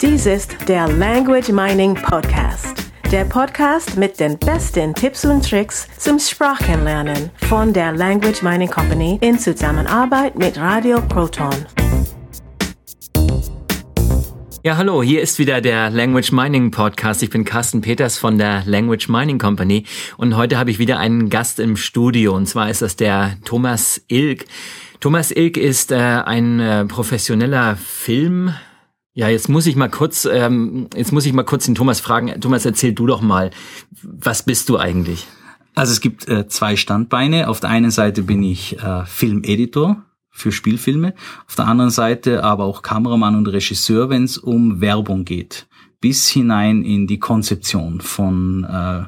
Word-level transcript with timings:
Dies 0.00 0.26
ist 0.26 0.56
der 0.66 0.88
Language 0.88 1.50
Mining 1.50 1.94
Podcast. 1.94 2.90
Der 3.12 3.24
Podcast 3.24 3.96
mit 3.96 4.18
den 4.18 4.36
besten 4.38 4.92
Tipps 4.92 5.24
und 5.24 5.48
Tricks 5.48 5.86
zum 5.98 6.18
Sprachenlernen 6.18 7.30
von 7.48 7.72
der 7.72 7.92
Language 7.92 8.42
Mining 8.42 8.68
Company 8.68 9.18
in 9.20 9.38
Zusammenarbeit 9.38 10.36
mit 10.36 10.58
Radio 10.58 11.00
Proton. 11.00 11.54
Ja, 14.64 14.76
hallo, 14.76 15.02
hier 15.02 15.22
ist 15.22 15.38
wieder 15.38 15.60
der 15.60 15.90
Language 15.90 16.32
Mining 16.32 16.72
Podcast. 16.72 17.22
Ich 17.22 17.30
bin 17.30 17.44
Carsten 17.44 17.80
Peters 17.80 18.18
von 18.18 18.36
der 18.36 18.64
Language 18.66 19.08
Mining 19.08 19.38
Company 19.38 19.84
und 20.16 20.36
heute 20.36 20.58
habe 20.58 20.72
ich 20.72 20.80
wieder 20.80 20.98
einen 20.98 21.30
Gast 21.30 21.60
im 21.60 21.76
Studio 21.76 22.34
und 22.34 22.46
zwar 22.46 22.68
ist 22.68 22.82
das 22.82 22.96
der 22.96 23.36
Thomas 23.44 24.02
Ilk. 24.08 24.44
Thomas 24.98 25.30
Ilk 25.30 25.56
ist 25.56 25.92
äh, 25.92 25.96
ein 25.96 26.58
äh, 26.58 26.84
professioneller 26.84 27.76
Film. 27.76 28.54
Ja, 29.16 29.28
jetzt 29.28 29.48
muss 29.48 29.66
ich 29.66 29.76
mal 29.76 29.88
kurz, 29.88 30.24
ähm, 30.24 30.88
jetzt 30.94 31.12
muss 31.12 31.24
ich 31.24 31.32
mal 31.32 31.44
kurz 31.44 31.66
den 31.66 31.76
Thomas 31.76 32.00
fragen. 32.00 32.40
Thomas, 32.40 32.64
erzähl 32.66 32.92
du 32.92 33.06
doch 33.06 33.20
mal, 33.20 33.50
was 34.02 34.42
bist 34.42 34.68
du 34.68 34.76
eigentlich? 34.76 35.28
Also 35.76 35.92
es 35.92 36.00
gibt 36.00 36.28
äh, 36.28 36.48
zwei 36.48 36.74
Standbeine. 36.74 37.48
Auf 37.48 37.60
der 37.60 37.70
einen 37.70 37.92
Seite 37.92 38.22
bin 38.22 38.42
ich 38.42 38.76
äh, 38.80 39.06
Filmeditor 39.06 40.02
für 40.30 40.50
Spielfilme, 40.50 41.14
auf 41.46 41.54
der 41.54 41.68
anderen 41.68 41.92
Seite 41.92 42.42
aber 42.42 42.64
auch 42.64 42.82
Kameramann 42.82 43.36
und 43.36 43.46
Regisseur, 43.46 44.10
wenn 44.10 44.24
es 44.24 44.36
um 44.36 44.80
Werbung 44.80 45.24
geht, 45.24 45.68
bis 46.00 46.28
hinein 46.28 46.82
in 46.82 47.06
die 47.06 47.20
Konzeption 47.20 48.00
von 48.00 48.64
äh, 48.64 49.04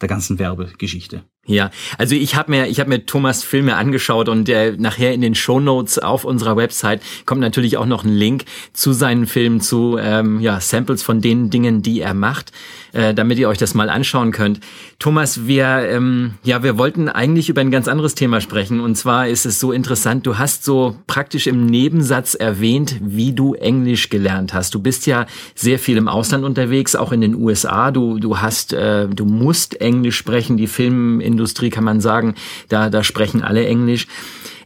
der 0.00 0.08
ganzen 0.08 0.40
Werbegeschichte. 0.40 1.22
Ja, 1.46 1.70
also 1.98 2.14
ich 2.14 2.36
habe 2.36 2.50
mir, 2.50 2.68
ich 2.68 2.80
habe 2.80 2.88
mir 2.88 3.04
Thomas 3.04 3.44
Filme 3.44 3.76
angeschaut 3.76 4.30
und 4.30 4.48
äh, 4.48 4.74
nachher 4.78 5.12
in 5.12 5.20
den 5.20 5.34
Show 5.34 5.60
Notes 5.60 5.98
auf 5.98 6.24
unserer 6.24 6.56
Website 6.56 7.02
kommt 7.26 7.42
natürlich 7.42 7.76
auch 7.76 7.84
noch 7.84 8.02
ein 8.02 8.14
Link 8.14 8.44
zu 8.72 8.94
seinen 8.94 9.26
Filmen, 9.26 9.60
zu 9.60 9.98
ähm, 10.00 10.40
ja, 10.40 10.58
Samples 10.60 11.02
von 11.02 11.20
den 11.20 11.50
Dingen, 11.50 11.82
die 11.82 12.00
er 12.00 12.14
macht, 12.14 12.52
äh, 12.92 13.12
damit 13.12 13.38
ihr 13.38 13.50
euch 13.50 13.58
das 13.58 13.74
mal 13.74 13.90
anschauen 13.90 14.32
könnt. 14.32 14.60
Thomas, 14.98 15.46
wir, 15.46 15.66
ähm, 15.66 16.34
ja, 16.44 16.62
wir 16.62 16.78
wollten 16.78 17.10
eigentlich 17.10 17.50
über 17.50 17.60
ein 17.60 17.70
ganz 17.70 17.88
anderes 17.88 18.14
Thema 18.14 18.40
sprechen 18.40 18.80
und 18.80 18.96
zwar 18.96 19.28
ist 19.28 19.44
es 19.44 19.60
so 19.60 19.70
interessant. 19.70 20.26
Du 20.26 20.38
hast 20.38 20.64
so 20.64 20.96
praktisch 21.06 21.46
im 21.46 21.66
Nebensatz 21.66 22.34
erwähnt, 22.34 22.96
wie 23.02 23.32
du 23.34 23.52
Englisch 23.52 24.08
gelernt 24.08 24.54
hast. 24.54 24.74
Du 24.74 24.80
bist 24.80 25.06
ja 25.06 25.26
sehr 25.54 25.78
viel 25.78 25.98
im 25.98 26.08
Ausland 26.08 26.42
unterwegs, 26.42 26.96
auch 26.96 27.12
in 27.12 27.20
den 27.20 27.34
USA. 27.34 27.90
Du, 27.90 28.18
du 28.18 28.38
hast, 28.38 28.72
äh, 28.72 29.08
du 29.08 29.26
musst 29.26 29.78
Englisch 29.82 30.16
sprechen. 30.16 30.56
Die 30.56 30.68
Film 30.68 31.20
Industrie 31.34 31.70
kann 31.70 31.84
man 31.84 32.00
sagen, 32.00 32.34
da, 32.68 32.90
da 32.90 33.04
sprechen 33.04 33.42
alle 33.42 33.66
Englisch. 33.66 34.06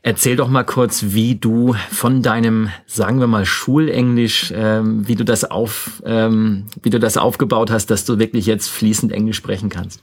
Erzähl 0.03 0.37
doch 0.37 0.49
mal 0.49 0.65
kurz, 0.65 1.07
wie 1.09 1.35
du 1.35 1.75
von 1.91 2.23
deinem, 2.23 2.71
sagen 2.87 3.19
wir 3.21 3.27
mal, 3.27 3.45
Schulenglisch, 3.45 4.53
ähm, 4.55 5.07
wie 5.09 5.17
du 5.17 5.25
das 5.25 5.45
auf, 5.45 6.03
ähm, 6.07 6.67
wie 6.83 6.91
du 6.91 7.01
das 7.01 7.17
aufgebaut 7.17 7.71
hast, 7.71 7.87
dass 7.91 8.05
du 8.05 8.19
wirklich 8.19 8.47
jetzt 8.47 8.69
fließend 8.69 9.13
Englisch 9.13 9.37
sprechen 9.37 9.69
kannst. 9.69 10.01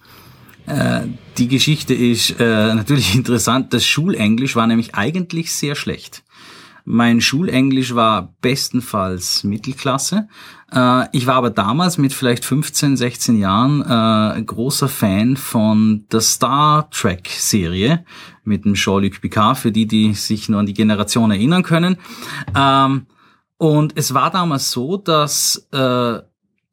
Äh, 0.67 1.01
die 1.37 1.47
Geschichte 1.47 1.93
ist 1.93 2.39
äh, 2.39 2.73
natürlich 2.73 3.15
interessant. 3.15 3.73
Das 3.73 3.85
Schulenglisch 3.85 4.55
war 4.55 4.67
nämlich 4.67 4.95
eigentlich 4.95 5.51
sehr 5.53 5.75
schlecht. 5.75 6.23
Mein 6.87 7.19
Schulenglisch 7.19 7.95
war 7.95 8.35
bestenfalls 8.41 9.43
Mittelklasse. 9.43 10.27
Äh, 10.71 11.07
ich 11.13 11.25
war 11.25 11.35
aber 11.35 11.49
damals 11.49 11.97
mit 11.97 12.13
vielleicht 12.13 12.45
15, 12.45 12.95
16 12.95 13.37
Jahren 13.39 13.81
äh, 13.81 14.43
großer 14.43 14.87
Fan 14.87 15.35
von 15.35 16.05
der 16.11 16.21
Star 16.21 16.87
Trek 16.91 17.27
Serie 17.27 18.05
mit 18.43 18.65
dem 18.65 18.75
Jean-Luc 18.75 19.19
Picard, 19.19 19.57
für 19.57 19.71
die, 19.71 19.87
die 19.87 20.13
sich 20.13 20.47
nur 20.47 20.59
an 20.59 20.67
die 20.67 20.75
Generation 20.75 21.31
erinnern 21.31 21.63
können. 21.63 21.97
Ähm, 22.55 23.07
und 23.57 23.93
es 23.97 24.13
war 24.13 24.29
damals 24.29 24.69
so, 24.69 24.97
dass 24.97 25.67
äh, 25.71 26.19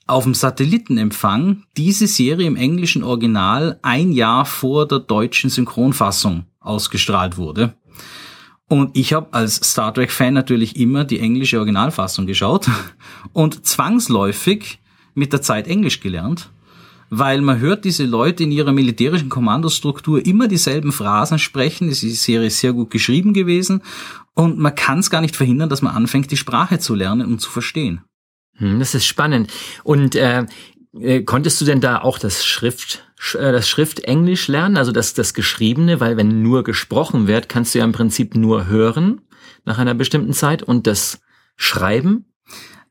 auf 0.07 0.25
dem 0.25 0.35
Satellitenempfang 0.35 1.63
diese 1.77 2.07
Serie 2.07 2.47
im 2.47 2.57
englischen 2.57 3.03
Original 3.03 3.79
ein 3.81 4.13
Jahr 4.13 4.45
vor 4.45 4.87
der 4.87 4.99
deutschen 4.99 5.49
Synchronfassung 5.49 6.45
ausgestrahlt 6.61 7.39
wurde. 7.39 7.75
Und 8.73 8.97
ich 8.97 9.13
habe 9.13 9.35
als 9.35 9.57
Star 9.57 9.93
Trek-Fan 9.93 10.33
natürlich 10.33 10.77
immer 10.77 11.05
die 11.05 11.21
englische 11.21 11.59
Originalfassung 11.59 12.25
geschaut 12.25 12.71
und 13.35 13.67
zwangsläufig 13.67 14.79
mit 15.13 15.35
der 15.35 15.43
Zeit 15.43 15.69
Englisch 15.69 16.01
gelernt, 16.01 16.49
weil 17.11 17.43
man 17.43 17.61
hört 17.61 17.85
diese 17.85 18.07
Leute 18.07 18.45
in 18.45 18.51
ihrer 18.51 18.73
militärischen 18.73 19.29
Kommandostruktur 19.29 20.25
immer 20.25 20.49
dieselben 20.49 20.91
Phrasen 20.91 21.39
sprechen. 21.39 21.89
Die 21.89 21.95
Serie 22.13 22.47
ist 22.47 22.61
sehr 22.61 22.73
gut 22.73 22.91
geschrieben 22.91 23.35
gewesen 23.35 23.83
und 24.33 24.57
man 24.57 24.75
kann 24.75 25.01
es 25.01 25.11
gar 25.11 25.21
nicht 25.21 25.37
verhindern, 25.37 25.69
dass 25.69 25.83
man 25.83 25.95
anfängt, 25.95 26.31
die 26.31 26.39
Sprache 26.39 26.79
zu 26.79 26.95
lernen 26.95 27.27
und 27.27 27.43
zu 27.43 27.51
verstehen. 27.51 28.01
Hm, 28.57 28.79
das 28.79 28.95
ist 28.95 29.05
spannend. 29.05 29.53
Und 29.85 30.15
äh, 30.15 30.47
äh, 30.99 31.23
konntest 31.25 31.61
du 31.61 31.67
denn 31.67 31.83
da 31.83 31.99
auch 31.99 32.19
das 32.19 32.43
Schrift, 32.43 33.05
das 33.33 33.69
Schriftenglisch 33.69 34.49
lernen, 34.49 34.77
also 34.77 34.93
das, 34.93 35.15
das 35.15 35.35
Geschriebene, 35.35 36.01
weil 36.01 36.17
wenn 36.17 36.43
nur 36.43 36.65
gesprochen 36.65 37.27
wird, 37.27 37.49
kannst 37.49 37.75
du 37.75 37.79
ja 37.79 37.85
im 37.85 37.93
Prinzip 37.93 38.35
nur 38.35 38.67
hören 38.67 39.21
nach 39.65 39.79
einer 39.79 39.95
bestimmten 39.95 40.33
Zeit 40.33 40.63
und 40.63 40.87
das 40.87 41.21
Schreiben? 41.57 42.27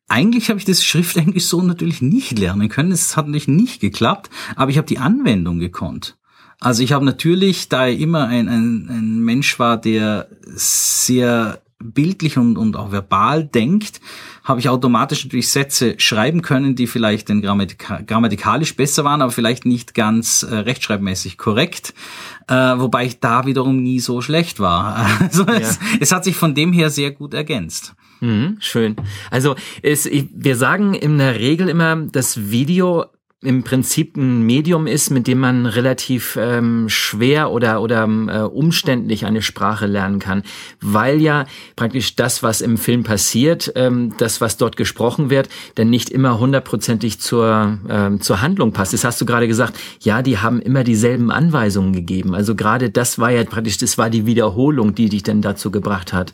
Eigentlich 0.08 0.50
habe 0.50 0.59
ich 0.59 0.66
das 0.66 0.84
Schriftenglisch 0.84 1.46
so 1.46 1.62
natürlich 1.62 2.02
nicht 2.02 2.38
lernen 2.38 2.70
können. 2.70 2.91
Es 2.91 3.16
hat 3.16 3.28
natürlich 3.28 3.47
nicht 3.47 3.80
geklappt, 3.80 4.30
aber 4.56 4.72
ich 4.72 4.78
habe 4.78 4.88
die 4.88 5.00
Anwendung 5.00 5.59
gekonnt. 5.59 6.18
Also 6.59 6.84
ich 6.84 6.91
habe 6.91 7.06
natürlich, 7.06 7.70
da 7.70 7.88
ich 7.88 8.00
immer 8.02 8.28
ein, 8.28 8.47
ein, 8.47 8.88
ein 8.90 9.20
Mensch 9.20 9.58
war, 9.58 9.80
der 9.80 10.30
sehr 10.46 11.62
bildlich 11.84 12.38
und, 12.38 12.58
und 12.58 12.75
auch 12.75 12.92
verbal 12.92 13.46
denkt, 13.46 14.02
habe 14.44 14.59
ich 14.59 14.69
automatisch 14.69 15.24
natürlich 15.24 15.50
Sätze 15.50 15.96
schreiben 15.97 16.42
können, 16.42 16.75
die 16.75 16.88
vielleicht 16.88 17.30
dann 17.30 17.42
grammatika 17.42 18.02
grammatikalisch 18.02 18.75
besser 18.75 19.03
waren, 19.03 19.22
aber 19.22 19.31
vielleicht 19.31 19.66
nicht 19.66 19.94
ganz 19.94 20.44
äh, 20.44 20.56
rechtschreibmäßig 20.56 21.38
korrekt. 21.38 21.94
Äh, 22.47 22.56
wobei 22.56 23.06
ich 23.06 23.20
da 23.20 23.46
wiederum 23.46 23.81
nie 23.81 24.00
so 24.00 24.22
schlecht 24.22 24.59
war. 24.59 25.08
Also 25.22 25.46
ja. 25.46 25.53
es, 25.53 25.80
es 26.00 26.12
hat 26.12 26.24
sich 26.24 26.36
von 26.36 26.56
dem 26.56 26.74
her 26.74 26.90
sehr 26.90 27.12
gut 27.12 27.34
ergänzt. 27.34 27.94
Mhm, 28.22 28.58
schön. 28.59 28.96
Also 29.30 29.56
es, 29.81 30.09
wir 30.09 30.56
sagen 30.56 30.94
in 30.94 31.18
der 31.18 31.40
Regel 31.40 31.70
immer, 31.70 31.96
das 31.96 32.52
Video 32.52 33.06
im 33.44 33.63
Prinzip 33.63 34.18
ein 34.18 34.44
Medium 34.44 34.85
ist, 34.85 35.09
mit 35.09 35.25
dem 35.25 35.40
man 35.40 35.66
relativ 35.66 36.38
ähm, 36.40 36.88
schwer 36.90 37.50
oder 37.50 37.81
oder 37.81 38.03
äh, 38.03 38.41
umständlich 38.44 39.25
eine 39.25 39.41
Sprache 39.41 39.88
lernen 39.88 40.19
kann, 40.19 40.44
weil 40.79 41.19
ja 41.19 41.46
praktisch 41.75 42.16
das, 42.16 42.44
was 42.44 42.62
im 42.62 42.78
Film 42.78 43.03
passiert, 43.03 43.72
ähm, 43.75 44.13
das, 44.19 44.41
was 44.41 44.57
dort 44.57 44.78
gesprochen 44.78 45.31
wird, 45.31 45.50
dann 45.74 45.90
nicht 45.90 46.12
immer 46.12 46.38
hundertprozentig 46.38 47.19
zur 47.19 47.79
ähm, 47.90 48.22
zur 48.22 48.41
Handlung 48.41 48.74
passt. 48.74 48.94
Das 48.94 49.03
hast 49.03 49.19
du 49.19 49.25
gerade 49.25 49.47
gesagt. 49.47 49.75
Ja, 50.02 50.22
die 50.22 50.38
haben 50.38 50.62
immer 50.62 50.84
dieselben 50.84 51.31
Anweisungen 51.31 51.94
gegeben. 51.94 52.35
Also 52.35 52.53
gerade 52.53 52.91
das 52.91 53.18
war 53.18 53.31
ja 53.31 53.44
praktisch, 53.44 53.79
das 53.79 53.97
war 53.97 54.12
die 54.12 54.28
Wiederholung, 54.28 54.94
die 54.94 55.09
dich 55.09 55.23
dann 55.23 55.41
dazu 55.41 55.72
gebracht 55.72 56.13
hat. 56.13 56.34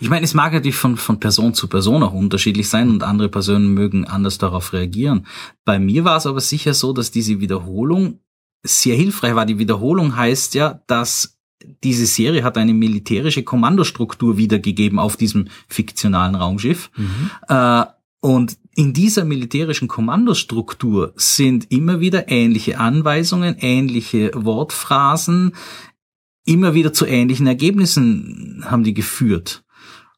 Ich 0.00 0.10
meine, 0.10 0.24
es 0.24 0.34
mag 0.34 0.52
natürlich 0.52 0.76
von 0.76 0.98
von 0.98 1.18
Person 1.18 1.54
zu 1.54 1.66
Person 1.66 2.02
auch 2.02 2.12
unterschiedlich 2.12 2.68
sein 2.68 2.90
und 2.90 3.02
andere 3.02 3.30
Personen 3.30 3.72
mögen 3.72 4.04
anders 4.04 4.36
darauf 4.36 4.74
reagieren. 4.74 5.26
Bei 5.64 5.78
mir 5.78 6.04
war 6.04 6.18
es 6.18 6.26
aber 6.26 6.41
sicher 6.48 6.74
so, 6.74 6.92
dass 6.92 7.10
diese 7.10 7.40
Wiederholung 7.40 8.20
sehr 8.62 8.96
hilfreich 8.96 9.34
war. 9.34 9.46
Die 9.46 9.58
Wiederholung 9.58 10.16
heißt 10.16 10.54
ja, 10.54 10.82
dass 10.86 11.38
diese 11.84 12.06
Serie 12.06 12.44
hat 12.44 12.58
eine 12.58 12.74
militärische 12.74 13.42
Kommandostruktur 13.42 14.36
wiedergegeben 14.36 14.98
auf 14.98 15.16
diesem 15.16 15.48
fiktionalen 15.68 16.34
Raumschiff. 16.34 16.90
Mhm. 16.96 17.30
Äh, 17.48 17.84
und 18.20 18.56
in 18.74 18.92
dieser 18.92 19.24
militärischen 19.24 19.88
Kommandostruktur 19.88 21.12
sind 21.16 21.70
immer 21.70 22.00
wieder 22.00 22.30
ähnliche 22.30 22.78
Anweisungen, 22.78 23.56
ähnliche 23.58 24.30
Wortphrasen, 24.34 25.52
immer 26.44 26.74
wieder 26.74 26.92
zu 26.92 27.06
ähnlichen 27.06 27.46
Ergebnissen 27.46 28.64
haben 28.66 28.84
die 28.84 28.94
geführt. 28.94 29.64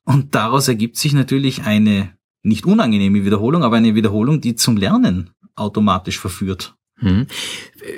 Und 0.05 0.35
daraus 0.35 0.69
ergibt 0.69 0.97
sich 0.97 1.15
natürlich 1.15 1.65
eine 1.65 2.15
nicht 2.45 2.67
unangenehme 2.67 3.25
Wiederholung, 3.25 3.65
aber 3.65 3.77
eine 3.77 3.95
Wiederholung, 3.95 4.41
die 4.41 4.55
zum 4.55 4.77
Lernen 4.77 5.31
automatisch 5.57 6.19
verführt. 6.19 6.75
Hm. 6.99 7.27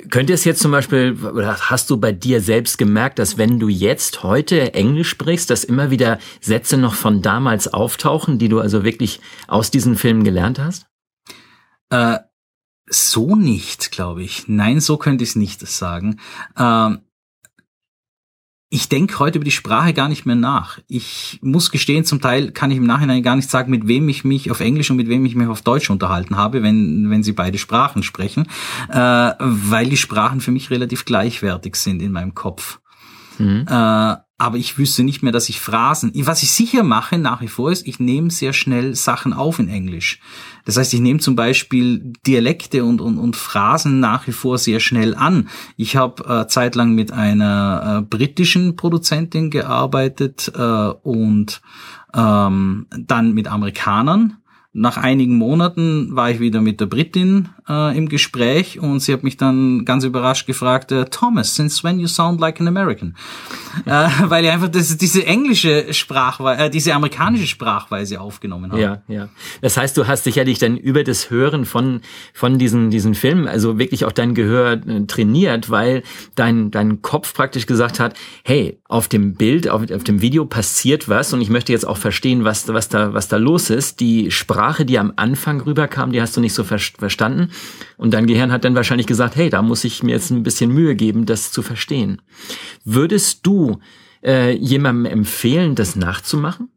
Könnte 0.09 0.33
es 0.33 0.43
jetzt 0.43 0.61
zum 0.61 0.71
Beispiel, 0.71 1.17
oder 1.23 1.57
hast 1.59 1.89
du 1.89 1.97
bei 1.97 2.11
dir 2.11 2.41
selbst 2.41 2.77
gemerkt, 2.77 3.19
dass 3.19 3.37
wenn 3.37 3.59
du 3.59 3.69
jetzt 3.69 4.23
heute 4.23 4.73
Englisch 4.73 5.09
sprichst, 5.09 5.49
dass 5.49 5.63
immer 5.63 5.91
wieder 5.91 6.17
Sätze 6.41 6.77
noch 6.77 6.95
von 6.95 7.21
damals 7.21 7.67
auftauchen, 7.67 8.39
die 8.39 8.49
du 8.49 8.59
also 8.59 8.83
wirklich 8.83 9.19
aus 9.47 9.69
diesen 9.69 9.95
Filmen 9.95 10.23
gelernt 10.23 10.57
hast? 10.57 10.87
Äh, 11.89 12.17
so 12.89 13.35
nicht, 13.35 13.91
glaube 13.91 14.23
ich. 14.23 14.47
Nein, 14.47 14.79
so 14.79 14.97
könnte 14.97 15.23
ich 15.23 15.31
es 15.31 15.35
nicht 15.35 15.65
sagen. 15.67 16.19
Ähm, 16.57 16.99
ich 18.69 18.89
denke 18.89 19.19
heute 19.19 19.37
über 19.37 19.45
die 19.45 19.51
Sprache 19.51 19.93
gar 19.93 20.09
nicht 20.09 20.25
mehr 20.25 20.35
nach. 20.35 20.79
Ich 20.87 21.39
muss 21.41 21.71
gestehen, 21.71 22.03
zum 22.03 22.19
Teil 22.19 22.51
kann 22.51 22.69
ich 22.69 22.77
im 22.77 22.85
Nachhinein 22.85 23.23
gar 23.23 23.37
nicht 23.37 23.49
sagen, 23.49 23.71
mit 23.71 23.87
wem 23.87 24.09
ich 24.09 24.25
mich 24.25 24.51
auf 24.51 24.59
Englisch 24.59 24.91
und 24.91 24.97
mit 24.97 25.07
wem 25.07 25.25
ich 25.25 25.35
mich 25.35 25.47
auf 25.47 25.61
Deutsch 25.61 25.89
unterhalten 25.89 26.35
habe, 26.35 26.63
wenn, 26.63 27.09
wenn 27.09 27.23
sie 27.23 27.31
beide 27.31 27.57
Sprachen 27.57 28.03
sprechen, 28.03 28.47
äh, 28.89 29.31
weil 29.39 29.87
die 29.87 29.97
Sprachen 29.97 30.41
für 30.41 30.51
mich 30.51 30.69
relativ 30.69 31.05
gleichwertig 31.05 31.77
sind 31.77 32.01
in 32.01 32.11
meinem 32.11 32.35
Kopf. 32.35 32.79
Mhm. 33.37 33.65
Äh, 33.69 34.15
aber 34.39 34.57
ich 34.57 34.77
wüsste 34.77 35.03
nicht 35.03 35.23
mehr, 35.23 35.31
dass 35.31 35.49
ich 35.49 35.59
Phrasen. 35.59 36.11
Was 36.13 36.43
ich 36.43 36.51
sicher 36.51 36.83
mache 36.83 37.17
nach 37.17 37.41
wie 37.41 37.47
vor 37.47 37.71
ist, 37.71 37.87
ich 37.87 37.99
nehme 37.99 38.29
sehr 38.29 38.53
schnell 38.53 38.93
Sachen 38.93 39.33
auf 39.33 39.57
in 39.57 39.67
Englisch. 39.67 40.19
Das 40.65 40.77
heißt, 40.77 40.93
ich 40.93 40.99
nehme 40.99 41.19
zum 41.19 41.35
Beispiel 41.35 42.13
Dialekte 42.25 42.85
und, 42.85 43.01
und, 43.01 43.17
und 43.17 43.35
Phrasen 43.35 43.99
nach 43.99 44.27
wie 44.27 44.31
vor 44.31 44.59
sehr 44.59 44.79
schnell 44.79 45.15
an. 45.15 45.49
Ich 45.75 45.95
habe 45.95 46.23
äh, 46.23 46.47
zeitlang 46.47 46.93
mit 46.93 47.11
einer 47.11 47.97
äh, 47.97 48.01
britischen 48.03 48.75
Produzentin 48.75 49.49
gearbeitet 49.49 50.51
äh, 50.55 50.61
und 50.61 51.61
ähm, 52.13 52.85
dann 52.95 53.33
mit 53.33 53.47
Amerikanern 53.47 54.37
nach 54.73 54.97
einigen 54.97 55.37
Monaten 55.37 56.15
war 56.15 56.29
ich 56.29 56.39
wieder 56.39 56.61
mit 56.61 56.79
der 56.79 56.85
Britin 56.85 57.49
äh, 57.69 57.97
im 57.97 58.09
Gespräch 58.09 58.79
und 58.79 58.99
sie 58.99 59.13
hat 59.13 59.23
mich 59.23 59.37
dann 59.37 59.85
ganz 59.85 60.03
überrascht 60.03 60.47
gefragt, 60.47 60.91
äh, 60.91 61.05
Thomas, 61.05 61.55
since 61.55 61.83
when 61.83 61.99
you 61.99 62.07
sound 62.07 62.39
like 62.39 62.59
an 62.59 62.67
American? 62.67 63.15
äh, 63.85 64.09
weil 64.23 64.45
ich 64.45 64.51
einfach 64.51 64.69
das, 64.69 64.97
diese 64.97 65.25
englische 65.25 65.93
Sprachweise, 65.93 66.63
äh, 66.63 66.69
diese 66.69 66.93
amerikanische 66.93 67.47
Sprachweise 67.47 68.19
aufgenommen 68.21 68.71
habe. 68.71 68.81
Ja, 68.81 69.01
ja. 69.07 69.29
Das 69.61 69.77
heißt, 69.77 69.97
du 69.97 70.07
hast 70.07 70.23
sicherlich 70.25 70.59
dann 70.59 70.77
über 70.77 71.03
das 71.03 71.29
Hören 71.29 71.65
von, 71.65 72.01
von 72.33 72.57
diesen, 72.57 72.89
diesen 72.89 73.15
Filmen, 73.15 73.47
also 73.47 73.79
wirklich 73.79 74.05
auch 74.05 74.11
dein 74.11 74.35
Gehör 74.35 74.73
äh, 74.73 75.05
trainiert, 75.07 75.69
weil 75.69 76.03
dein, 76.35 76.71
dein 76.71 77.01
Kopf 77.01 77.33
praktisch 77.33 77.65
gesagt 77.65 77.99
hat, 77.99 78.15
hey, 78.43 78.79
auf 78.87 79.07
dem 79.07 79.35
Bild, 79.35 79.69
auf, 79.69 79.89
auf 79.91 80.03
dem 80.03 80.21
Video 80.21 80.45
passiert 80.45 81.09
was 81.09 81.33
und 81.33 81.41
ich 81.41 81.49
möchte 81.49 81.71
jetzt 81.71 81.87
auch 81.87 81.97
verstehen, 81.97 82.43
was, 82.43 82.67
was 82.67 82.89
da, 82.89 83.13
was 83.13 83.27
da 83.27 83.37
los 83.37 83.69
ist. 83.69 83.99
Die 83.99 84.31
Sprache 84.31 84.57
Sprache, 84.67 84.85
die 84.85 84.97
am 84.97 85.13
Anfang 85.15 85.61
rüberkam, 85.61 86.11
die 86.11 86.21
hast 86.21 86.35
du 86.35 86.41
nicht 86.41 86.53
so 86.53 86.63
ver 86.63 86.79
verstanden. 86.79 87.51
Und 87.97 88.13
dein 88.13 88.27
Gehirn 88.27 88.51
hat 88.51 88.63
dann 88.63 88.75
wahrscheinlich 88.75 89.07
gesagt, 89.07 89.35
hey, 89.35 89.49
da 89.49 89.61
muss 89.61 89.83
ich 89.83 90.03
mir 90.03 90.11
jetzt 90.11 90.29
ein 90.29 90.43
bisschen 90.43 90.71
Mühe 90.71 90.95
geben, 90.95 91.25
das 91.25 91.51
zu 91.51 91.61
verstehen. 91.61 92.21
Würdest 92.83 93.45
du 93.45 93.79
äh, 94.23 94.55
jemandem 94.55 95.11
empfehlen, 95.11 95.75
das 95.75 95.95
nachzumachen? 95.95 96.69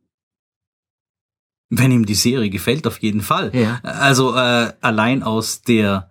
Wenn 1.69 1.93
ihm 1.93 2.07
die 2.07 2.15
Serie 2.15 2.51
gefällt, 2.51 2.87
auf 2.87 2.99
jeden 2.99 3.21
Fall. 3.21 3.53
Ja. 3.55 3.81
Also 3.83 4.35
äh, 4.35 4.73
allein 4.81 5.23
aus 5.23 5.63
der 5.63 6.10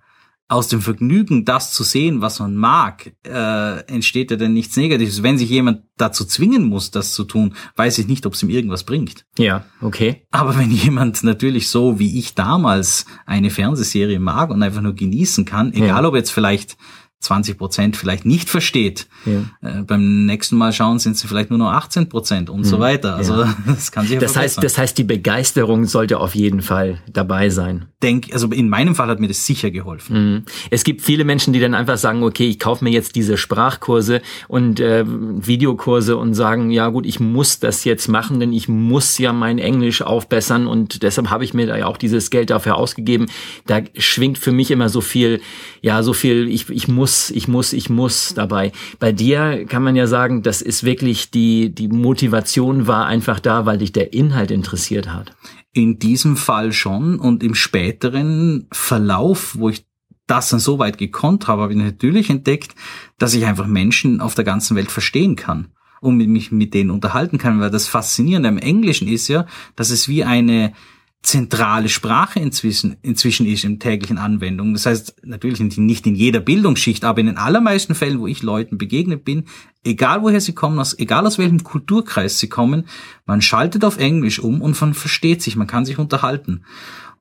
aus 0.50 0.68
dem 0.68 0.82
Vergnügen, 0.82 1.46
das 1.46 1.72
zu 1.72 1.84
sehen, 1.84 2.22
was 2.22 2.40
man 2.40 2.56
mag, 2.56 3.12
äh, 3.24 3.84
entsteht 3.86 4.32
ja 4.32 4.38
dann 4.38 4.54
nichts 4.54 4.76
Negatives. 4.76 5.22
Wenn 5.22 5.38
sich 5.38 5.50
jemand 5.50 5.84
dazu 5.96 6.26
zwingen 6.26 6.64
muss, 6.64 6.90
das 6.90 7.14
zu 7.14 7.24
tun, 7.24 7.54
weiß 7.76 8.00
ich 8.00 8.08
nicht, 8.08 8.26
ob 8.26 8.34
es 8.34 8.42
ihm 8.42 8.50
irgendwas 8.50 8.84
bringt. 8.84 9.26
Ja, 9.38 9.64
okay. 9.80 10.26
Aber 10.32 10.58
wenn 10.58 10.72
jemand 10.72 11.24
natürlich 11.24 11.70
so 11.70 12.00
wie 12.00 12.18
ich 12.18 12.34
damals 12.34 13.06
eine 13.28 13.52
Fernsehserie 13.52 14.20
mag 14.20 14.50
und 14.50 14.64
einfach 14.64 14.82
nur 14.82 14.96
genießen 14.96 15.46
kann, 15.46 15.72
egal 15.72 16.04
ja. 16.04 16.10
ob 16.10 16.16
jetzt 16.16 16.32
vielleicht 16.32 16.78
20 17.20 17.58
Prozent 17.58 17.98
vielleicht 17.98 18.26
nicht 18.26 18.50
versteht. 18.50 19.08
Ja. 19.26 19.42
Äh, 19.62 19.82
beim 19.84 20.26
nächsten 20.26 20.56
Mal 20.56 20.72
schauen 20.72 21.00
sind 21.00 21.18
sie 21.18 21.28
vielleicht 21.28 21.50
nur 21.50 21.60
noch 21.60 21.72
18 21.72 22.08
Prozent 22.08 22.50
und 22.50 22.62
mhm. 22.62 22.64
so 22.64 22.80
weiter. 22.80 23.16
Also 23.16 23.42
ja. 23.42 23.58
das 23.68 23.92
kann 23.92 24.06
sich 24.06 24.14
ja 24.14 24.20
das 24.22 24.38
heißt, 24.38 24.64
das 24.64 24.78
heißt, 24.78 24.98
die 24.98 25.04
Begeisterung 25.04 25.86
sollte 25.86 26.18
auf 26.20 26.34
jeden 26.34 26.62
Fall 26.62 27.02
dabei 27.12 27.50
sein. 27.50 27.88
Denk, 28.02 28.30
also 28.32 28.48
in 28.48 28.70
meinem 28.70 28.96
Fall 28.96 29.10
hat 29.10 29.20
mir 29.20 29.28
das 29.28 29.46
sicher 29.46 29.70
geholfen. 29.70 30.34
Mhm. 30.34 30.44
Es 30.70 30.86
gibt 30.86 31.02
viele 31.02 31.26
Menschen, 31.26 31.52
die 31.52 31.60
dann 31.60 31.74
einfach 31.74 31.98
sagen, 31.98 32.24
okay, 32.24 32.48
ich 32.48 32.58
kaufe 32.58 32.86
mir 32.86 32.92
jetzt 32.92 33.18
diese 33.18 33.36
Sprachkurse 33.36 34.22
und 34.48 34.80
äh, 34.80 35.04
Videokurse 35.06 36.16
und 36.16 36.36
sagen, 36.36 36.72
ja 36.72 36.88
gut, 36.88 37.06
ich 37.06 37.20
muss 37.20 37.60
das 37.60 37.84
jetzt 37.84 38.08
machen, 38.08 38.40
denn 38.40 38.54
ich 38.54 38.70
muss 38.70 39.18
ja 39.18 39.34
mein 39.34 39.60
Englisch 39.60 40.02
aufbessern 40.02 40.68
und 40.68 41.04
deshalb 41.04 41.30
habe 41.30 41.44
ich 41.44 41.54
mir 41.54 41.68
da 41.68 41.78
ja 41.78 41.88
auch 41.88 41.98
dieses 41.98 42.30
Geld 42.30 42.50
dafür 42.50 42.78
ausgegeben. 42.78 43.26
Da 43.66 43.82
schwingt 43.98 44.38
für 44.38 44.54
mich 44.54 44.72
immer 44.72 44.88
so 44.88 45.02
viel, 45.02 45.42
ja, 45.82 46.02
so 46.02 46.14
viel, 46.14 46.48
ich, 46.48 46.70
ich 46.70 46.88
muss 46.88 47.09
muss, 47.10 47.32
ich 47.32 47.48
muss, 47.48 47.74
ich 47.74 47.90
muss 47.90 48.34
dabei. 48.36 48.72
Bei 49.00 49.12
dir 49.12 49.66
kann 49.66 49.82
man 49.82 49.96
ja 49.96 50.06
sagen, 50.06 50.44
das 50.44 50.62
ist 50.62 50.84
wirklich 50.84 51.32
die, 51.32 51.74
die 51.74 51.88
Motivation 51.88 52.86
war 52.86 53.08
einfach 53.08 53.40
da, 53.40 53.66
weil 53.66 53.80
dich 53.80 53.92
der 53.92 54.14
Inhalt 54.14 54.52
interessiert 54.52 55.12
hat. 55.12 55.36
In 55.74 55.98
diesem 55.98 56.38
Fall 56.38 56.72
schon 56.72 57.20
und 57.20 57.44
im 57.44 57.56
späteren 57.56 58.68
Verlauf, 58.72 59.56
wo 59.58 59.70
ich 59.70 59.86
das 60.28 60.50
dann 60.50 60.60
so 60.60 60.78
weit 60.78 61.00
gekonnt 61.00 61.48
habe, 61.48 61.64
habe 61.64 61.74
ich 61.74 61.80
natürlich 61.80 62.30
entdeckt, 62.30 62.76
dass 63.18 63.34
ich 63.34 63.46
einfach 63.48 63.66
Menschen 63.66 64.22
auf 64.22 64.36
der 64.36 64.46
ganzen 64.46 64.78
Welt 64.78 64.92
verstehen 64.92 65.36
kann 65.36 65.70
und 66.02 66.18
mich 66.18 66.52
mit 66.52 66.76
denen 66.76 66.92
unterhalten 66.92 67.40
kann, 67.40 67.60
weil 67.60 67.72
das 67.72 67.88
Faszinierende 67.88 68.50
am 68.50 68.60
Englischen 68.60 69.08
ist 69.08 69.28
ja, 69.28 69.48
dass 69.76 69.90
es 69.90 70.08
wie 70.08 70.24
eine 70.24 70.74
zentrale 71.22 71.90
Sprache 71.90 72.40
inzwischen, 72.40 72.96
inzwischen 73.02 73.46
ist 73.46 73.66
in 73.66 73.80
täglichen 73.80 74.18
Anwendungen. 74.18 74.74
Das 74.74 74.86
heißt, 74.86 75.18
natürlich 75.24 75.60
nicht 75.78 76.08
in 76.08 76.16
jeder 76.16 76.40
Bildungsschicht, 76.40 77.04
aber 77.04 77.20
in 77.20 77.28
den 77.28 77.38
allermeisten 77.38 77.94
Fällen, 77.94 78.20
wo 78.20 78.28
ich 78.28 78.42
Leuten 78.42 78.78
begegnet 78.78 79.26
bin, 79.26 79.44
egal 79.84 80.22
woher 80.22 80.40
sie 80.40 80.54
kommen, 80.54 80.80
aus, 80.80 80.98
egal 80.98 81.28
aus 81.28 81.38
welchem 81.38 81.64
Kulturkreis 81.64 82.40
sie 82.40 82.48
kommen, 82.48 82.86
man 83.26 83.42
schaltet 83.42 83.84
auf 83.84 83.98
Englisch 83.98 84.40
um 84.40 84.62
und 84.62 84.80
man 84.80 84.94
versteht 84.94 85.42
sich, 85.42 85.58
man 85.58 85.68
kann 85.68 85.86
sich 85.86 86.00
unterhalten. 86.00 86.64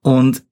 Und 0.01 0.45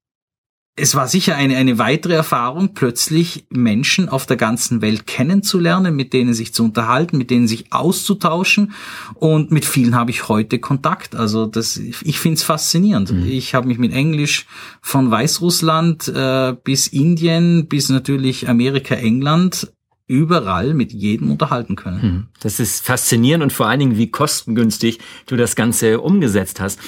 es 0.78 0.94
war 0.94 1.08
sicher 1.08 1.34
eine, 1.36 1.56
eine 1.56 1.78
weitere 1.78 2.12
Erfahrung, 2.12 2.74
plötzlich 2.74 3.46
Menschen 3.48 4.10
auf 4.10 4.26
der 4.26 4.36
ganzen 4.36 4.82
Welt 4.82 5.06
kennenzulernen, 5.06 5.96
mit 5.96 6.12
denen 6.12 6.34
sich 6.34 6.52
zu 6.52 6.64
unterhalten, 6.64 7.16
mit 7.16 7.30
denen 7.30 7.48
sich 7.48 7.72
auszutauschen. 7.72 8.72
Und 9.14 9.50
mit 9.50 9.64
vielen 9.64 9.94
habe 9.94 10.10
ich 10.10 10.28
heute 10.28 10.58
Kontakt. 10.58 11.16
Also 11.16 11.46
das, 11.46 11.78
ich 11.78 12.18
finde 12.18 12.36
es 12.36 12.42
faszinierend. 12.42 13.10
Mhm. 13.10 13.26
Ich 13.26 13.54
habe 13.54 13.68
mich 13.68 13.78
mit 13.78 13.94
Englisch 13.94 14.46
von 14.82 15.10
Weißrussland 15.10 16.08
äh, 16.08 16.54
bis 16.62 16.88
Indien, 16.88 17.68
bis 17.68 17.88
natürlich 17.88 18.46
Amerika, 18.46 18.94
England 18.94 19.72
überall 20.08 20.74
mit 20.74 20.92
jedem 20.92 21.30
unterhalten 21.30 21.76
können. 21.76 22.02
Mhm. 22.02 22.26
Das 22.40 22.60
ist 22.60 22.84
faszinierend 22.84 23.42
und 23.42 23.52
vor 23.52 23.66
allen 23.66 23.80
Dingen, 23.80 23.96
wie 23.96 24.10
kostengünstig 24.10 24.98
du 25.26 25.36
das 25.36 25.56
Ganze 25.56 26.00
umgesetzt 26.00 26.60
hast. 26.60 26.78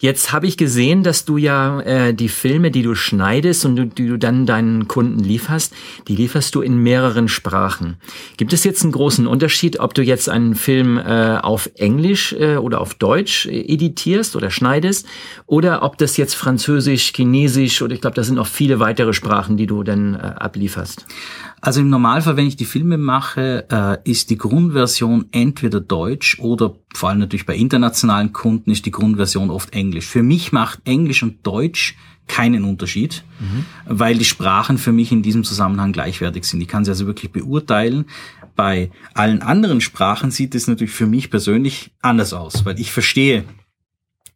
Jetzt 0.00 0.32
habe 0.32 0.46
ich 0.46 0.56
gesehen, 0.56 1.02
dass 1.02 1.24
du 1.24 1.38
ja 1.38 1.80
äh, 1.80 2.14
die 2.14 2.28
Filme, 2.28 2.70
die 2.70 2.82
du 2.82 2.94
schneidest 2.94 3.64
und 3.64 3.74
du, 3.74 3.86
die 3.86 4.06
du 4.06 4.16
dann 4.16 4.46
deinen 4.46 4.86
Kunden 4.86 5.18
lieferst, 5.18 5.74
die 6.06 6.14
lieferst 6.14 6.54
du 6.54 6.60
in 6.60 6.76
mehreren 6.76 7.26
Sprachen. 7.26 7.96
Gibt 8.36 8.52
es 8.52 8.62
jetzt 8.62 8.84
einen 8.84 8.92
großen 8.92 9.26
Unterschied, 9.26 9.80
ob 9.80 9.94
du 9.94 10.02
jetzt 10.02 10.28
einen 10.28 10.54
Film 10.54 10.98
äh, 10.98 11.38
auf 11.38 11.68
Englisch 11.74 12.32
äh, 12.32 12.56
oder 12.56 12.80
auf 12.80 12.94
Deutsch 12.94 13.46
äh, 13.46 13.60
editierst 13.60 14.36
oder 14.36 14.50
schneidest 14.50 15.04
oder 15.46 15.82
ob 15.82 15.98
das 15.98 16.16
jetzt 16.16 16.34
Französisch, 16.34 17.12
Chinesisch 17.12 17.82
oder 17.82 17.94
ich 17.94 18.00
glaube, 18.00 18.14
da 18.14 18.22
sind 18.22 18.36
noch 18.36 18.46
viele 18.46 18.78
weitere 18.78 19.12
Sprachen, 19.12 19.56
die 19.56 19.66
du 19.66 19.82
dann 19.82 20.14
äh, 20.14 20.18
ablieferst? 20.18 21.06
Also 21.60 21.80
im 21.80 21.88
Normalfall, 21.88 22.36
wenn 22.36 22.46
ich 22.46 22.56
die 22.56 22.64
Filme 22.64 22.98
mache, 22.98 23.66
äh, 23.70 24.10
ist 24.10 24.30
die 24.30 24.38
Grundversion 24.38 25.26
entweder 25.32 25.80
Deutsch 25.80 26.38
oder 26.38 26.76
vor 26.94 27.08
allem 27.08 27.18
natürlich 27.18 27.46
bei 27.46 27.56
internationalen 27.56 28.32
Kunden 28.32 28.70
ist 28.70 28.86
die 28.86 28.90
Grundversion 28.90 29.50
oft 29.50 29.72
Englisch. 29.72 30.06
Für 30.06 30.22
mich 30.22 30.52
macht 30.52 30.80
Englisch 30.84 31.22
und 31.22 31.46
Deutsch 31.46 31.96
keinen 32.28 32.64
Unterschied, 32.64 33.24
mhm. 33.40 33.64
weil 33.86 34.18
die 34.18 34.24
Sprachen 34.24 34.78
für 34.78 34.92
mich 34.92 35.10
in 35.10 35.22
diesem 35.22 35.44
Zusammenhang 35.44 35.92
gleichwertig 35.92 36.44
sind. 36.44 36.60
Ich 36.60 36.68
kann 36.68 36.84
sie 36.84 36.90
also 36.90 37.06
wirklich 37.06 37.32
beurteilen. 37.32 38.04
Bei 38.54 38.90
allen 39.14 39.42
anderen 39.42 39.80
Sprachen 39.80 40.30
sieht 40.30 40.54
es 40.54 40.68
natürlich 40.68 40.92
für 40.92 41.06
mich 41.06 41.30
persönlich 41.30 41.92
anders 42.02 42.34
aus, 42.34 42.64
weil 42.64 42.78
ich 42.78 42.92
verstehe 42.92 43.44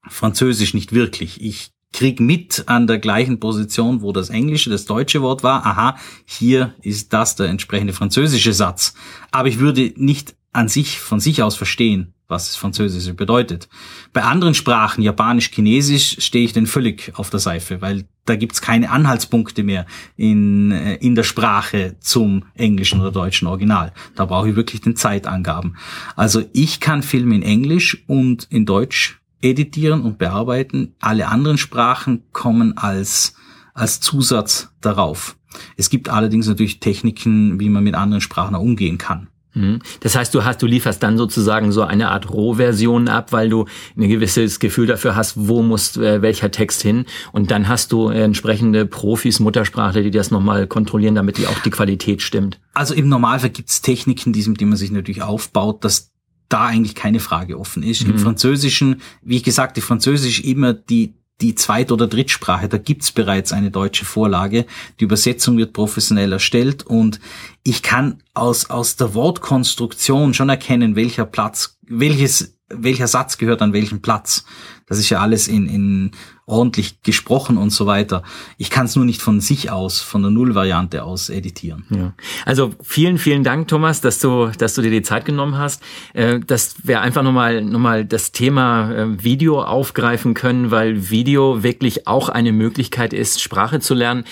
Französisch 0.08 0.74
nicht 0.74 0.92
wirklich. 0.92 1.40
Ich 1.42 1.71
krieg 1.92 2.20
mit 2.20 2.64
an 2.66 2.86
der 2.86 2.98
gleichen 2.98 3.38
Position, 3.38 4.02
wo 4.02 4.12
das 4.12 4.30
englische, 4.30 4.70
das 4.70 4.86
deutsche 4.86 5.22
Wort 5.22 5.42
war. 5.42 5.64
Aha, 5.66 5.96
hier 6.24 6.74
ist 6.82 7.12
das 7.12 7.36
der 7.36 7.48
entsprechende 7.48 7.92
französische 7.92 8.52
Satz. 8.52 8.94
Aber 9.30 9.48
ich 9.48 9.58
würde 9.58 9.92
nicht 9.96 10.34
an 10.52 10.68
sich, 10.68 10.98
von 10.98 11.20
sich 11.20 11.42
aus 11.42 11.56
verstehen, 11.56 12.14
was 12.28 12.48
das 12.48 12.56
Französische 12.56 13.14
bedeutet. 13.14 13.68
Bei 14.12 14.22
anderen 14.22 14.54
Sprachen, 14.54 15.02
Japanisch, 15.02 15.50
Chinesisch, 15.50 16.16
stehe 16.18 16.44
ich 16.44 16.52
denn 16.52 16.66
völlig 16.66 17.12
auf 17.14 17.30
der 17.30 17.40
Seife, 17.40 17.80
weil 17.80 18.06
da 18.24 18.36
gibt's 18.36 18.60
keine 18.60 18.90
Anhaltspunkte 18.90 19.62
mehr 19.62 19.86
in, 20.16 20.72
äh, 20.72 20.94
in 20.96 21.14
der 21.14 21.24
Sprache 21.24 21.96
zum 22.00 22.44
englischen 22.54 23.00
oder 23.00 23.12
deutschen 23.12 23.48
Original. 23.48 23.92
Da 24.14 24.26
brauche 24.26 24.50
ich 24.50 24.56
wirklich 24.56 24.80
den 24.80 24.96
Zeitangaben. 24.96 25.76
Also 26.16 26.42
ich 26.52 26.80
kann 26.80 27.02
Filme 27.02 27.34
in 27.34 27.42
Englisch 27.42 28.04
und 28.06 28.46
in 28.50 28.66
Deutsch 28.66 29.21
editieren 29.42 30.02
und 30.02 30.18
bearbeiten. 30.18 30.94
Alle 31.00 31.28
anderen 31.28 31.58
Sprachen 31.58 32.22
kommen 32.32 32.76
als, 32.78 33.34
als 33.74 34.00
Zusatz 34.00 34.72
darauf. 34.80 35.36
Es 35.76 35.90
gibt 35.90 36.08
allerdings 36.08 36.46
natürlich 36.46 36.80
Techniken, 36.80 37.60
wie 37.60 37.68
man 37.68 37.84
mit 37.84 37.94
anderen 37.94 38.22
Sprachen 38.22 38.54
umgehen 38.54 38.98
kann. 38.98 39.28
Mhm. 39.54 39.80
Das 40.00 40.16
heißt, 40.16 40.34
du 40.34 40.44
hast, 40.44 40.62
du 40.62 40.66
lieferst 40.66 41.02
dann 41.02 41.18
sozusagen 41.18 41.72
so 41.72 41.82
eine 41.82 42.10
Art 42.10 42.30
Rohversion 42.30 43.08
ab, 43.08 43.32
weil 43.32 43.48
du 43.48 43.66
ein 43.96 44.08
gewisses 44.08 44.60
Gefühl 44.60 44.86
dafür 44.86 45.14
hast, 45.14 45.34
wo 45.36 45.62
muss 45.62 45.96
äh, 45.96 46.22
welcher 46.22 46.50
Text 46.50 46.82
hin. 46.82 47.04
Und 47.32 47.50
dann 47.50 47.68
hast 47.68 47.92
du 47.92 48.08
entsprechende 48.08 48.86
Profis, 48.86 49.40
Muttersprachler, 49.40 50.02
die 50.02 50.10
das 50.10 50.30
nochmal 50.30 50.66
kontrollieren, 50.66 51.14
damit 51.14 51.38
die 51.38 51.46
auch 51.46 51.58
die 51.60 51.70
Qualität 51.70 52.22
stimmt. 52.22 52.60
Also 52.74 52.94
im 52.94 53.08
Normalfall 53.08 53.50
gibt 53.50 53.68
es 53.68 53.82
Techniken, 53.82 54.32
die, 54.32 54.54
die 54.54 54.64
man 54.64 54.76
sich 54.76 54.90
natürlich 54.90 55.22
aufbaut, 55.22 55.84
dass 55.84 56.11
da 56.52 56.66
eigentlich 56.66 56.94
keine 56.94 57.20
Frage 57.20 57.58
offen 57.58 57.82
ist. 57.82 58.04
Mhm. 58.04 58.12
Im 58.12 58.18
Französischen, 58.18 59.00
wie 59.22 59.36
ich 59.36 59.42
gesagt, 59.42 59.76
die 59.76 59.80
Französisch 59.80 60.40
immer 60.40 60.72
die 60.72 61.14
die 61.40 61.54
Zweit- 61.56 61.90
oder 61.90 62.06
Drittsprache, 62.06 62.68
da 62.68 62.78
gibt's 62.78 63.10
bereits 63.10 63.52
eine 63.52 63.70
deutsche 63.70 64.04
Vorlage. 64.04 64.64
Die 65.00 65.04
Übersetzung 65.04 65.58
wird 65.58 65.72
professionell 65.72 66.32
erstellt 66.32 66.86
und 66.86 67.20
ich 67.64 67.82
kann 67.82 68.22
aus, 68.32 68.70
aus 68.70 68.96
der 68.96 69.14
Wortkonstruktion 69.14 70.34
schon 70.34 70.48
erkennen, 70.48 70.94
welcher 70.94 71.26
Platz 71.26 71.78
welches, 71.82 72.56
welcher 72.74 73.06
Satz 73.06 73.38
gehört 73.38 73.62
an 73.62 73.72
welchen 73.72 74.02
Platz. 74.02 74.44
Das 74.86 74.98
ist 74.98 75.08
ja 75.10 75.20
alles 75.20 75.48
in, 75.48 75.66
in 75.66 76.10
ordentlich 76.44 77.02
gesprochen 77.02 77.56
und 77.56 77.70
so 77.70 77.86
weiter. 77.86 78.22
Ich 78.58 78.68
kann 78.68 78.86
es 78.86 78.96
nur 78.96 79.04
nicht 79.04 79.22
von 79.22 79.40
sich 79.40 79.70
aus, 79.70 80.00
von 80.00 80.22
der 80.22 80.30
Null-Variante 80.30 81.04
aus 81.04 81.30
editieren. 81.30 81.86
Ja. 81.90 82.12
Also 82.44 82.74
vielen, 82.82 83.16
vielen 83.16 83.42
Dank, 83.42 83.68
Thomas, 83.68 84.00
dass 84.00 84.18
du, 84.18 84.50
dass 84.58 84.74
du 84.74 84.82
dir 84.82 84.90
die 84.90 85.02
Zeit 85.02 85.24
genommen 85.24 85.56
hast, 85.56 85.82
äh, 86.12 86.40
dass 86.40 86.74
wir 86.86 87.00
einfach 87.00 87.22
nochmal 87.22 87.62
noch 87.62 87.78
mal 87.78 88.04
das 88.04 88.32
Thema 88.32 88.92
äh, 88.92 89.24
Video 89.24 89.62
aufgreifen 89.62 90.34
können, 90.34 90.70
weil 90.70 91.10
Video 91.10 91.62
wirklich 91.62 92.06
auch 92.06 92.28
eine 92.28 92.52
Möglichkeit 92.52 93.12
ist, 93.12 93.40
Sprache 93.40 93.80
zu 93.80 93.94
lernen. 93.94 94.24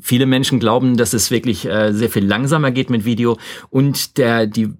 Viele 0.00 0.26
Menschen 0.26 0.60
glauben, 0.60 0.96
dass 0.96 1.12
es 1.12 1.30
wirklich 1.30 1.66
äh, 1.66 1.92
sehr 1.92 2.08
viel 2.08 2.24
langsamer 2.24 2.70
geht 2.70 2.88
mit 2.88 3.04
Video 3.04 3.36
und 3.68 4.16
der 4.16 4.46
die 4.46 4.74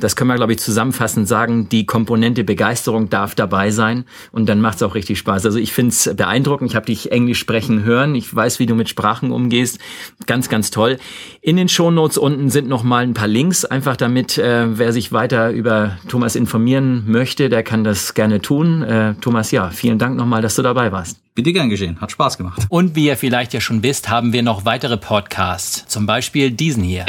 das 0.00 0.16
können 0.16 0.28
wir, 0.28 0.36
glaube 0.36 0.52
ich, 0.52 0.58
zusammenfassend 0.58 1.28
sagen, 1.28 1.68
die 1.68 1.86
Komponente 1.86 2.44
Begeisterung 2.44 3.08
darf 3.10 3.34
dabei 3.34 3.70
sein 3.70 4.04
und 4.32 4.48
dann 4.48 4.60
macht 4.60 4.76
es 4.76 4.82
auch 4.82 4.94
richtig 4.94 5.18
Spaß. 5.18 5.46
Also 5.46 5.58
ich 5.58 5.72
finde 5.72 5.90
es 5.90 6.10
beeindruckend. 6.16 6.70
Ich 6.70 6.76
habe 6.76 6.86
dich 6.86 7.12
Englisch 7.12 7.38
sprechen 7.38 7.84
hören. 7.84 8.14
Ich 8.14 8.34
weiß, 8.34 8.58
wie 8.58 8.66
du 8.66 8.74
mit 8.74 8.88
Sprachen 8.88 9.30
umgehst. 9.30 9.78
Ganz, 10.26 10.48
ganz 10.48 10.70
toll. 10.70 10.98
In 11.40 11.56
den 11.56 11.68
Shownotes 11.68 12.18
unten 12.18 12.50
sind 12.50 12.68
noch 12.68 12.82
mal 12.82 13.04
ein 13.04 13.14
paar 13.14 13.28
Links, 13.28 13.64
einfach 13.64 13.96
damit, 13.96 14.38
äh, 14.38 14.78
wer 14.78 14.92
sich 14.92 15.12
weiter 15.12 15.50
über 15.50 15.98
Thomas 16.08 16.36
informieren 16.36 17.04
möchte, 17.06 17.48
der 17.48 17.62
kann 17.62 17.84
das 17.84 18.14
gerne 18.14 18.40
tun. 18.40 18.82
Äh, 18.82 19.14
Thomas, 19.20 19.50
ja, 19.50 19.70
vielen 19.70 19.98
Dank 19.98 20.16
nochmal, 20.16 20.42
dass 20.42 20.56
du 20.56 20.62
dabei 20.62 20.92
warst. 20.92 21.18
Bitte 21.34 21.52
gern 21.52 21.70
geschehen. 21.70 21.98
Hat 22.00 22.12
Spaß 22.12 22.36
gemacht. 22.36 22.66
Und 22.68 22.94
wie 22.94 23.06
ihr 23.06 23.16
vielleicht 23.16 23.54
ja 23.54 23.60
schon 23.60 23.82
wisst, 23.82 24.10
haben 24.10 24.32
wir 24.34 24.42
noch 24.42 24.66
weitere 24.66 24.98
Podcasts. 24.98 25.86
Zum 25.86 26.04
Beispiel 26.04 26.50
diesen 26.50 26.82
hier. 26.82 27.06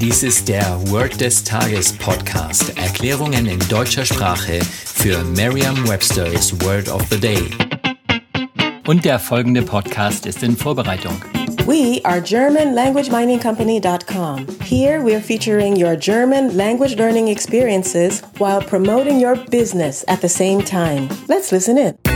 Dies 0.00 0.22
ist 0.22 0.48
der 0.48 0.78
Word 0.90 1.20
des 1.20 1.42
Tages 1.42 1.92
Podcast. 1.92 2.76
Erklärungen 2.76 3.46
in 3.46 3.58
deutscher 3.68 4.04
Sprache 4.04 4.60
für 4.62 5.24
Merriam-Webster's 5.24 6.52
Word 6.60 6.88
of 6.88 7.02
the 7.10 7.18
Day. 7.18 7.42
Und 8.86 9.04
der 9.04 9.18
folgende 9.18 9.62
Podcast 9.62 10.26
ist 10.26 10.42
in 10.42 10.56
Vorbereitung. 10.56 11.20
We 11.66 12.00
are 12.04 12.20
GermanLanguageMiningCompany.com. 12.20 14.46
Here 14.62 15.02
we're 15.02 15.20
featuring 15.20 15.76
your 15.76 15.96
German 15.96 16.56
language 16.56 16.96
learning 16.96 17.28
experiences 17.28 18.22
while 18.38 18.60
promoting 18.60 19.18
your 19.18 19.36
business 19.50 20.04
at 20.08 20.20
the 20.20 20.28
same 20.28 20.62
time. 20.62 21.08
Let's 21.26 21.52
listen 21.52 21.78
in. 21.78 22.15